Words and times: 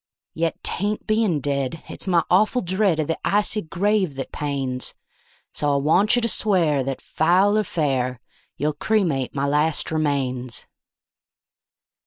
Yet 0.33 0.63
'tain't 0.63 1.05
being 1.05 1.41
dead 1.41 1.83
it's 1.87 2.07
my 2.07 2.23
awful 2.31 2.63
dread 2.63 2.97
of 2.97 3.05
the 3.05 3.19
icy 3.23 3.61
grave 3.61 4.15
that 4.15 4.31
pains; 4.31 4.95
So 5.51 5.73
I 5.75 5.75
want 5.75 6.15
you 6.15 6.23
to 6.23 6.27
swear 6.27 6.81
that, 6.81 6.99
foul 6.99 7.55
or 7.55 7.63
fair, 7.63 8.19
you'll 8.57 8.73
cremate 8.73 9.35
my 9.35 9.45
last 9.45 9.91
remains." 9.91 10.65